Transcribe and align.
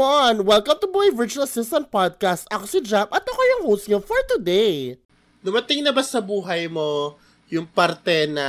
come 0.00 0.08
on! 0.08 0.48
Welcome 0.48 0.80
to 0.80 0.88
Boy 0.88 1.12
Virtual 1.12 1.44
Assistant 1.44 1.92
Podcast. 1.92 2.48
Ako 2.48 2.64
si 2.64 2.80
Jam 2.80 3.04
at 3.12 3.20
ako 3.20 3.36
yung 3.36 3.62
host 3.68 3.84
niyo 3.84 4.00
for 4.00 4.16
today. 4.32 4.96
Dumating 5.44 5.84
na 5.84 5.92
ba 5.92 6.00
sa 6.00 6.24
buhay 6.24 6.72
mo 6.72 7.20
yung 7.52 7.68
parte 7.68 8.24
na 8.24 8.48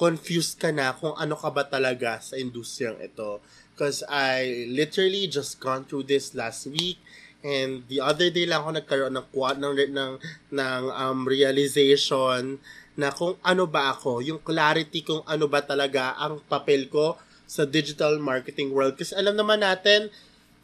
confused 0.00 0.56
ka 0.56 0.72
na 0.72 0.96
kung 0.96 1.12
ano 1.20 1.36
ka 1.36 1.52
ba 1.52 1.68
talaga 1.68 2.16
sa 2.24 2.40
industriyang 2.40 2.96
ito? 2.96 3.44
Because 3.76 4.00
I 4.08 4.64
literally 4.72 5.28
just 5.28 5.60
gone 5.60 5.84
through 5.84 6.08
this 6.08 6.32
last 6.32 6.64
week 6.72 6.96
and 7.44 7.84
the 7.92 8.00
other 8.00 8.32
day 8.32 8.48
lang 8.48 8.64
ako 8.64 8.80
nagkaroon 8.80 9.12
ng 9.20 9.28
ng 9.36 9.74
ng, 9.92 10.12
ng 10.48 10.82
um, 10.96 11.28
realization 11.28 12.56
na 12.96 13.12
kung 13.12 13.36
ano 13.44 13.68
ba 13.68 13.92
ako, 13.92 14.24
yung 14.24 14.40
clarity 14.40 15.04
kung 15.04 15.20
ano 15.28 15.44
ba 15.44 15.60
talaga 15.60 16.16
ang 16.16 16.40
papel 16.48 16.88
ko 16.88 17.20
sa 17.44 17.68
digital 17.68 18.16
marketing 18.16 18.72
world. 18.72 18.96
Kasi 18.96 19.12
alam 19.12 19.36
naman 19.36 19.60
natin 19.60 20.08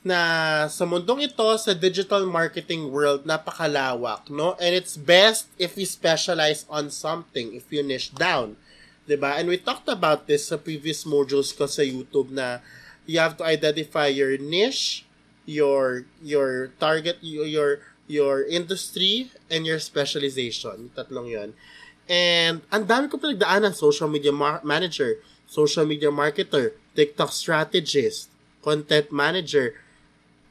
na 0.06 0.20
sa 0.70 0.86
mundong 0.86 1.26
ito, 1.26 1.42
sa 1.58 1.74
digital 1.74 2.22
marketing 2.30 2.94
world, 2.94 3.26
napakalawak, 3.26 4.30
no? 4.30 4.54
And 4.62 4.70
it's 4.70 4.94
best 4.94 5.50
if 5.58 5.74
we 5.74 5.82
specialize 5.82 6.62
on 6.70 6.94
something, 6.94 7.58
if 7.58 7.66
you 7.74 7.82
niche 7.82 8.14
down. 8.14 8.54
ba? 9.10 9.34
And 9.34 9.50
we 9.50 9.58
talked 9.58 9.90
about 9.90 10.30
this 10.30 10.46
sa 10.54 10.62
previous 10.62 11.02
modules 11.02 11.50
ko 11.50 11.66
sa 11.66 11.82
YouTube 11.82 12.30
na 12.30 12.62
you 13.02 13.18
have 13.18 13.34
to 13.38 13.44
identify 13.46 14.06
your 14.06 14.38
niche, 14.38 15.02
your 15.42 16.06
your 16.22 16.70
target, 16.78 17.18
your 17.22 17.82
your 18.06 18.46
industry, 18.46 19.34
and 19.50 19.66
your 19.66 19.82
specialization. 19.82 20.94
Tatlong 20.94 21.30
'yon. 21.30 21.50
And 22.06 22.62
ang 22.70 22.86
dami 22.86 23.10
ko 23.10 23.18
pinagdaanan, 23.18 23.74
social 23.74 24.06
media 24.06 24.30
mar- 24.30 24.62
manager, 24.62 25.18
social 25.50 25.82
media 25.82 26.14
marketer, 26.14 26.78
TikTok 26.94 27.34
strategist, 27.34 28.30
content 28.62 29.10
manager, 29.10 29.74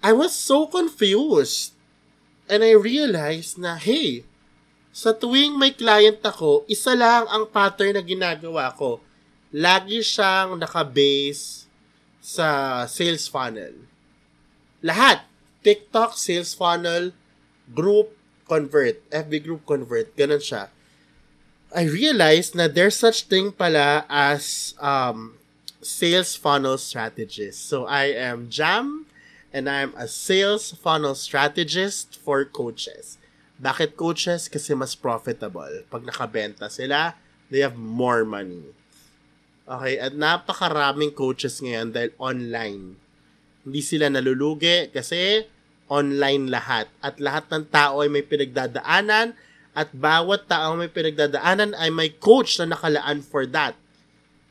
I 0.06 0.14
was 0.14 0.38
so 0.38 0.70
confused. 0.70 1.74
And 2.46 2.62
I 2.62 2.78
realized 2.78 3.58
na, 3.58 3.74
hey, 3.82 4.22
sa 4.94 5.18
tuwing 5.18 5.58
may 5.58 5.74
client 5.74 6.22
ako, 6.22 6.62
isa 6.70 6.94
lang 6.94 7.26
ang 7.26 7.50
pattern 7.50 7.98
na 7.98 8.06
ginagawa 8.06 8.70
ko. 8.78 9.02
Lagi 9.50 10.06
siyang 10.06 10.62
nakabase 10.62 11.66
sa 12.22 12.86
sales 12.86 13.26
funnel. 13.26 13.74
Lahat. 14.86 15.26
TikTok, 15.66 16.14
sales 16.14 16.54
funnel, 16.54 17.10
group, 17.74 18.14
convert. 18.46 19.02
FB 19.10 19.42
group, 19.42 19.66
convert. 19.66 20.14
Ganun 20.14 20.38
siya. 20.38 20.70
I 21.74 21.90
realized 21.90 22.54
na 22.54 22.70
there's 22.70 22.94
such 22.94 23.26
thing 23.26 23.50
pala 23.50 24.06
as 24.06 24.78
um, 24.78 25.42
sales 25.82 26.38
funnel 26.38 26.78
strategist. 26.78 27.66
So 27.66 27.90
I 27.90 28.14
am 28.14 28.54
Jam 28.54 29.10
and 29.56 29.72
I'm 29.72 29.96
a 29.96 30.12
sales 30.12 30.76
funnel 30.76 31.16
strategist 31.16 32.20
for 32.20 32.44
coaches. 32.44 33.16
Bakit 33.56 33.96
coaches? 33.96 34.52
Kasi 34.52 34.76
mas 34.76 35.00
profitable. 35.00 35.88
Pag 35.88 36.04
nakabenta 36.04 36.68
sila, 36.68 37.16
they 37.48 37.64
have 37.64 37.80
more 37.80 38.28
money. 38.28 38.68
Okay, 39.64 39.96
at 39.96 40.12
napakaraming 40.12 41.16
coaches 41.16 41.64
ngayon 41.64 41.96
dahil 41.96 42.12
online. 42.20 43.00
Hindi 43.64 43.82
sila 43.82 44.12
nalulugi 44.12 44.92
kasi 44.92 45.48
online 45.88 46.52
lahat. 46.52 46.92
At 47.00 47.18
lahat 47.24 47.48
ng 47.48 47.72
tao 47.72 48.04
ay 48.04 48.12
may 48.12 48.28
pinagdadaanan 48.28 49.34
at 49.72 49.90
bawat 49.96 50.52
tao 50.52 50.76
may 50.76 50.92
pinagdadaanan 50.92 51.74
ay 51.80 51.90
may 51.96 52.12
coach 52.12 52.60
na 52.60 52.76
nakalaan 52.76 53.24
for 53.24 53.48
that. 53.48 53.74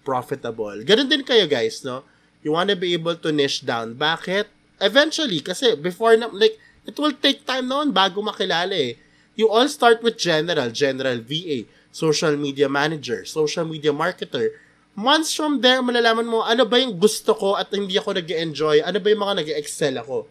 Profitable. 0.00 0.80
Ganun 0.82 1.12
din 1.12 1.22
kayo 1.22 1.44
guys, 1.44 1.84
no? 1.84 2.02
You 2.40 2.56
wanna 2.56 2.74
be 2.74 2.96
able 2.96 3.20
to 3.20 3.30
niche 3.30 3.62
down. 3.62 3.94
Bakit? 3.94 4.63
Eventually, 4.82 5.38
kasi 5.38 5.78
before 5.78 6.18
na, 6.18 6.30
like, 6.34 6.58
it 6.84 6.98
will 6.98 7.14
take 7.14 7.46
time 7.46 7.70
noon 7.70 7.94
bago 7.94 8.20
makilala 8.20 8.74
eh. 8.74 8.98
You 9.34 9.50
all 9.50 9.66
start 9.66 10.02
with 10.02 10.18
general, 10.18 10.70
general 10.70 11.18
VA, 11.18 11.66
social 11.90 12.34
media 12.38 12.70
manager, 12.70 13.26
social 13.26 13.66
media 13.66 13.90
marketer. 13.90 14.54
Months 14.94 15.34
from 15.34 15.58
there, 15.58 15.82
malalaman 15.82 16.26
mo 16.26 16.46
ano 16.46 16.62
ba 16.62 16.78
yung 16.78 16.94
gusto 16.98 17.34
ko 17.34 17.58
at 17.58 17.66
hindi 17.74 17.98
ako 17.98 18.14
nag 18.14 18.30
enjoy 18.30 18.78
ano 18.78 19.02
ba 19.02 19.10
yung 19.10 19.22
mga 19.26 19.34
nag 19.42 19.48
excel 19.58 19.98
ako. 19.98 20.30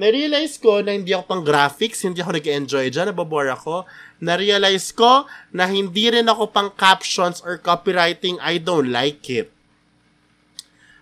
Na-realize 0.00 0.56
ko 0.56 0.80
na 0.80 0.96
hindi 0.96 1.12
ako 1.12 1.24
pang 1.28 1.44
graphics, 1.44 2.00
hindi 2.08 2.24
ako 2.24 2.40
nag 2.40 2.48
enjoy 2.48 2.88
dyan, 2.88 3.12
nababore 3.12 3.52
ako. 3.52 3.84
Na-realize 4.24 4.96
ko 4.96 5.28
na 5.52 5.68
hindi 5.68 6.08
rin 6.08 6.24
ako 6.24 6.48
pang 6.48 6.72
captions 6.72 7.44
or 7.44 7.60
copywriting, 7.60 8.40
I 8.40 8.56
don't 8.56 8.88
like 8.88 9.20
it. 9.28 9.52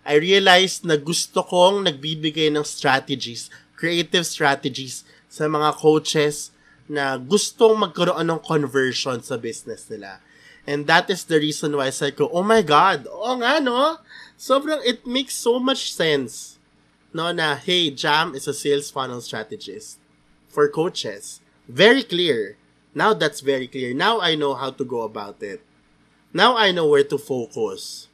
I 0.08 0.16
realized 0.16 0.88
na 0.88 0.96
gusto 0.96 1.44
kong 1.44 1.84
nagbibigay 1.84 2.48
ng 2.48 2.64
strategies, 2.64 3.52
creative 3.76 4.24
strategies 4.24 5.04
sa 5.28 5.44
mga 5.44 5.76
coaches 5.76 6.48
na 6.88 7.20
gustong 7.20 7.76
magkaroon 7.76 8.24
ng 8.24 8.41
conversion 8.41 9.20
sa 9.20 9.36
business 9.36 9.84
nila. 9.92 10.24
And 10.64 10.88
that 10.88 11.12
is 11.12 11.28
the 11.28 11.36
reason 11.36 11.76
why 11.76 11.92
I 11.92 11.94
said 11.94 12.16
ko, 12.16 12.32
oh 12.32 12.41
my 12.41 12.64
God, 12.64 13.04
oo 13.04 13.36
nga 13.36 13.60
no, 13.60 14.00
sobrang 14.41 14.80
it 14.80 15.04
makes 15.04 15.36
so 15.36 15.60
much 15.60 15.92
sense 15.92 16.56
no 17.12 17.28
na, 17.28 17.60
hey, 17.60 17.92
Jam 17.92 18.32
is 18.32 18.48
a 18.48 18.56
sales 18.56 18.88
funnel 18.88 19.20
strategist 19.20 20.00
for 20.48 20.72
coaches. 20.72 21.44
Very 21.69 22.00
clear. 22.00 22.56
Now 22.96 23.12
that's 23.12 23.44
very 23.44 23.69
clear. 23.69 23.92
Now 23.92 24.25
I 24.25 24.40
know 24.40 24.56
how 24.56 24.72
to 24.72 24.84
go 24.88 25.04
about 25.04 25.44
it. 25.44 25.60
Now 26.32 26.56
I 26.56 26.72
know 26.72 26.88
where 26.88 27.04
to 27.04 27.20
focus 27.20 28.07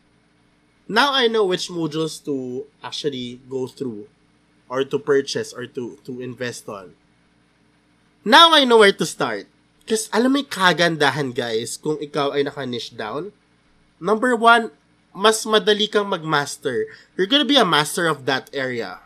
now 0.89 1.12
I 1.12 1.28
know 1.28 1.45
which 1.45 1.69
modules 1.69 2.22
to 2.25 2.67
actually 2.83 3.41
go 3.49 3.67
through 3.67 4.09
or 4.69 4.84
to 4.84 4.99
purchase 4.99 5.53
or 5.53 5.67
to 5.77 5.99
to 6.05 6.21
invest 6.21 6.69
on. 6.69 6.97
Now 8.25 8.53
I 8.56 8.65
know 8.65 8.81
where 8.81 8.97
to 8.97 9.06
start. 9.06 9.49
Kasi 9.84 10.09
alam 10.17 10.33
mo 10.33 10.41
yung 10.41 10.49
kagandahan 10.49 11.37
guys 11.37 11.77
kung 11.77 12.00
ikaw 12.00 12.33
ay 12.33 12.41
naka-niche 12.41 12.97
down. 12.97 13.37
Number 14.00 14.33
one, 14.33 14.73
mas 15.12 15.44
madali 15.44 15.93
kang 15.93 16.09
mag-master. 16.09 16.89
You're 17.15 17.28
gonna 17.28 17.44
be 17.44 17.61
a 17.61 17.69
master 17.69 18.09
of 18.09 18.25
that 18.25 18.49
area. 18.56 19.05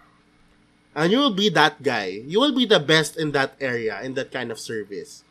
And 0.95 1.11
you 1.11 1.19
will 1.19 1.35
be 1.35 1.51
that 1.51 1.83
guy. 1.83 2.23
You 2.27 2.39
will 2.39 2.55
be 2.55 2.67
the 2.67 2.83
best 2.83 3.19
in 3.19 3.31
that 3.35 3.55
area, 3.59 4.03
in 4.03 4.15
that 4.15 4.31
kind 4.31 4.51
of 4.51 4.59
service. 4.59 5.23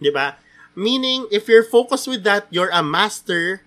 Diba? 0.00 0.36
Meaning, 0.74 1.28
if 1.28 1.48
you're 1.48 1.64
focused 1.64 2.08
with 2.08 2.24
that, 2.24 2.48
you're 2.48 2.72
a 2.72 2.82
master 2.82 3.64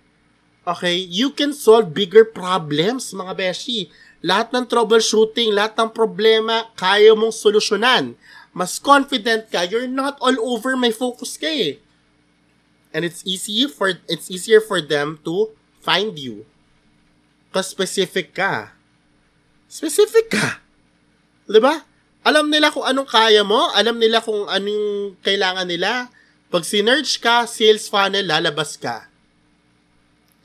Okay? 0.66 0.98
You 0.98 1.30
can 1.31 1.53
solve 1.53 1.94
bigger 1.94 2.26
problems, 2.26 3.14
mga 3.14 3.38
beshi. 3.38 3.94
Lahat 4.26 4.50
ng 4.50 4.66
troubleshooting, 4.66 5.53
lahat 5.53 5.78
ng 5.78 5.94
problema, 5.94 6.74
kaya 6.74 7.14
mong 7.14 7.30
solusyonan. 7.30 8.18
Mas 8.56 8.81
confident 8.81 9.52
ka, 9.54 9.68
you're 9.70 9.86
not 9.86 10.18
all 10.18 10.34
over 10.42 10.74
my 10.74 10.90
focus 10.90 11.38
ka 11.38 11.46
eh. 11.46 11.78
And 12.96 13.04
it's 13.04 13.22
easy 13.28 13.68
for 13.68 14.00
it's 14.08 14.31
easier 14.31 14.64
for 14.64 14.80
them 14.80 15.20
to 15.28 15.52
find 15.84 16.16
you. 16.16 16.48
Kasi 17.52 17.75
specific 17.75 18.31
ka. 18.31 18.72
Specific 19.68 20.31
ka. 20.31 20.64
'Di 21.46 21.59
ba? 21.59 21.84
Alam 22.24 22.50
nila 22.50 22.72
kung 22.72 22.88
anong 22.88 23.12
kaya 23.12 23.44
mo, 23.44 23.70
alam 23.75 24.00
nila 24.00 24.24
kung 24.24 24.48
anong 24.48 25.20
kailangan 25.22 25.68
nila. 25.68 26.09
Pag 26.50 26.64
sinerge 26.64 27.20
ka, 27.20 27.44
sales 27.46 27.92
funnel, 27.92 28.25
lalabas 28.25 28.80
ka. 28.80 29.12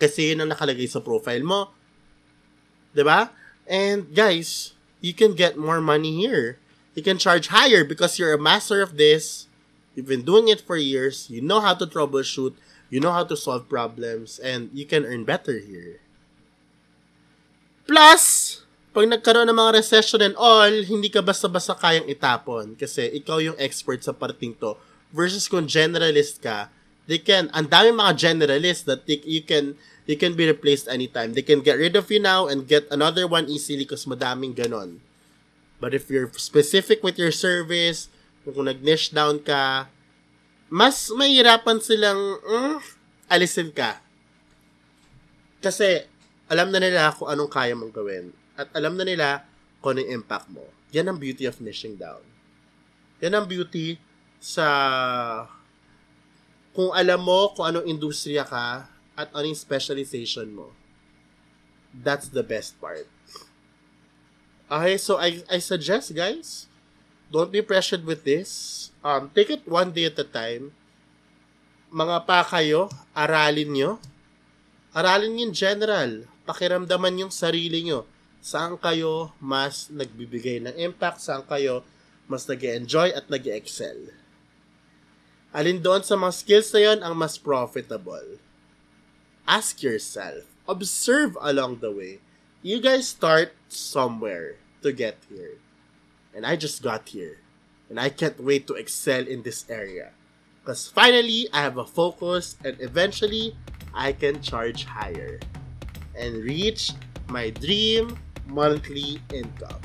Kasi 0.01 0.33
yun 0.33 0.41
ang 0.41 0.51
nakalagay 0.51 0.89
sa 0.89 1.05
profile 1.05 1.45
mo. 1.45 1.69
ba? 1.69 2.97
Diba? 2.97 3.21
And 3.69 4.11
guys, 4.17 4.73
you 5.05 5.13
can 5.13 5.37
get 5.37 5.61
more 5.61 5.85
money 5.85 6.17
here. 6.17 6.57
You 6.97 7.05
can 7.05 7.21
charge 7.21 7.53
higher 7.53 7.85
because 7.85 8.19
you're 8.19 8.35
a 8.35 8.41
master 8.41 8.83
of 8.83 8.97
this. 8.97 9.47
You've 9.95 10.11
been 10.11 10.27
doing 10.27 10.49
it 10.49 10.65
for 10.65 10.75
years. 10.75 11.29
You 11.29 11.45
know 11.45 11.61
how 11.61 11.77
to 11.77 11.87
troubleshoot. 11.87 12.57
You 12.91 12.99
know 12.99 13.13
how 13.13 13.23
to 13.29 13.37
solve 13.37 13.69
problems. 13.69 14.41
And 14.41 14.73
you 14.75 14.89
can 14.89 15.07
earn 15.07 15.23
better 15.23 15.61
here. 15.61 16.03
Plus, 17.87 18.59
pag 18.91 19.07
nagkaroon 19.07 19.47
ng 19.47 19.55
mga 19.55 19.83
recession 19.83 20.19
and 20.19 20.35
all, 20.35 20.71
hindi 20.71 21.07
ka 21.07 21.23
basta-basta 21.23 21.79
kayang 21.79 22.11
itapon 22.11 22.75
kasi 22.75 23.07
ikaw 23.15 23.39
yung 23.39 23.59
expert 23.59 24.03
sa 24.03 24.11
parting 24.11 24.55
to. 24.59 24.75
Versus 25.15 25.47
kung 25.47 25.67
generalist 25.67 26.43
ka, 26.43 26.71
they 27.11 27.19
can, 27.19 27.51
ang 27.51 27.67
dami 27.67 27.91
mga 27.91 28.15
generalists 28.15 28.87
that 28.87 29.11
they, 29.11 29.19
you 29.27 29.43
can 29.43 29.75
you 30.07 30.15
can 30.15 30.39
be 30.39 30.47
replaced 30.47 30.87
anytime. 30.87 31.35
They 31.35 31.43
can 31.43 31.59
get 31.59 31.75
rid 31.75 31.99
of 31.99 32.07
you 32.07 32.23
now 32.23 32.47
and 32.47 32.71
get 32.71 32.87
another 32.95 33.27
one 33.27 33.51
easily 33.51 33.83
kasi 33.83 34.07
madaming 34.07 34.55
ganon. 34.55 35.03
But 35.83 35.91
if 35.91 36.07
you're 36.07 36.31
specific 36.39 37.03
with 37.03 37.19
your 37.19 37.35
service, 37.35 38.07
kung 38.47 38.71
nag-niche 38.71 39.11
down 39.11 39.43
ka, 39.43 39.91
mas 40.71 41.11
mahirapan 41.11 41.83
silang 41.83 42.39
mm, 42.47 42.79
alisin 43.27 43.75
ka. 43.75 43.99
Kasi 45.59 46.07
alam 46.47 46.71
na 46.71 46.79
nila 46.79 47.11
kung 47.15 47.27
anong 47.27 47.51
kaya 47.51 47.75
mong 47.75 47.95
gawin. 47.95 48.31
At 48.55 48.71
alam 48.75 48.95
na 48.95 49.07
nila 49.07 49.47
kung 49.83 49.99
anong 49.99 50.11
impact 50.11 50.47
mo. 50.51 50.67
Yan 50.95 51.11
ang 51.11 51.19
beauty 51.19 51.47
of 51.47 51.59
niching 51.59 51.99
down. 51.99 52.23
Yan 53.23 53.35
ang 53.35 53.47
beauty 53.47 53.99
sa 54.43 54.67
kung 56.71 56.95
alam 56.95 57.21
mo 57.21 57.51
kung 57.55 57.67
anong 57.67 57.87
industriya 57.87 58.47
ka, 58.47 58.87
at 59.21 59.29
anong 59.37 59.59
specialization 59.59 60.49
mo. 60.49 60.73
That's 61.93 62.33
the 62.33 62.41
best 62.41 62.79
part. 62.81 63.05
Okay, 64.71 64.97
so 64.97 65.19
I, 65.19 65.43
I 65.51 65.59
suggest, 65.59 66.15
guys, 66.15 66.71
don't 67.29 67.51
be 67.51 67.61
pressured 67.61 68.07
with 68.07 68.23
this. 68.23 68.89
Um, 69.03 69.29
take 69.35 69.51
it 69.51 69.67
one 69.67 69.91
day 69.91 70.07
at 70.09 70.17
a 70.17 70.25
time. 70.25 70.73
Mga 71.91 72.23
pa 72.25 72.47
kayo, 72.47 72.87
aralin 73.13 73.75
nyo. 73.75 73.91
Aralin 74.95 75.43
yung 75.43 75.55
general. 75.55 76.31
Pakiramdaman 76.47 77.27
yung 77.27 77.35
sarili 77.35 77.83
nyo. 77.83 78.07
Saan 78.39 78.79
kayo 78.79 79.35
mas 79.43 79.91
nagbibigay 79.91 80.63
ng 80.63 80.75
impact? 80.79 81.19
Saan 81.19 81.43
kayo 81.45 81.83
mas 82.31 82.47
nag 82.47 82.63
enjoy 82.63 83.11
at 83.11 83.27
nag 83.27 83.43
excel 83.51 84.20
Alin 85.51 85.83
doon 85.83 86.07
sa 86.07 86.15
mga 86.15 86.35
skills 86.35 86.71
na 86.71 86.81
yon 86.81 86.99
ang 87.03 87.19
mas 87.19 87.35
profitable? 87.35 88.39
Ask 89.51 89.83
yourself. 89.83 90.47
Observe 90.71 91.35
along 91.43 91.83
the 91.83 91.91
way. 91.91 92.23
You 92.63 92.79
guys 92.79 93.11
start 93.11 93.51
somewhere 93.67 94.63
to 94.87 94.95
get 94.95 95.19
here. 95.27 95.59
And 96.31 96.47
I 96.47 96.55
just 96.55 96.87
got 96.87 97.11
here. 97.11 97.43
And 97.91 97.99
I 97.99 98.15
can't 98.15 98.39
wait 98.39 98.71
to 98.71 98.79
excel 98.79 99.27
in 99.27 99.43
this 99.43 99.67
area. 99.67 100.15
Because 100.63 100.87
finally, 100.87 101.51
I 101.51 101.67
have 101.67 101.83
a 101.83 101.89
focus 101.89 102.55
and 102.63 102.79
eventually, 102.79 103.59
I 103.91 104.15
can 104.15 104.39
charge 104.39 104.87
higher 104.87 105.43
and 106.15 106.47
reach 106.47 106.95
my 107.27 107.51
dream 107.51 108.15
monthly 108.47 109.19
income. 109.35 109.83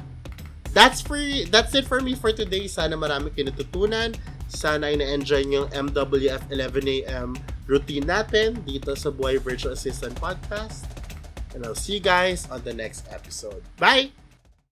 That's 0.76 1.02
for 1.02 1.18
that's 1.50 1.74
it 1.74 1.88
for 1.88 2.04
me 2.04 2.14
for 2.14 2.36
today. 2.36 2.68
Sana 2.68 3.00
marami 3.00 3.32
kinatutunan. 3.32 4.14
Sana 4.56 4.88
ay 4.90 4.96
na-enjoy 4.98 5.44
niyo 5.46 5.68
yung 5.68 5.92
MWF 5.92 6.48
11am 6.48 7.36
routine 7.68 8.08
natin 8.08 8.56
dito 8.64 8.96
sa 8.96 9.12
Buhay 9.12 9.38
Virtual 9.38 9.76
Assistant 9.76 10.16
Podcast. 10.18 10.88
And 11.52 11.68
I'll 11.68 11.78
see 11.78 12.00
you 12.00 12.04
guys 12.04 12.48
on 12.48 12.64
the 12.64 12.74
next 12.74 13.08
episode. 13.12 13.64
Bye! 13.76 14.25